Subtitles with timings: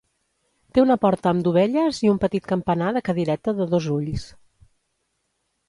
[0.75, 4.27] Té una porta amb dovelles i un petit campanar de cadireta de dos ulls.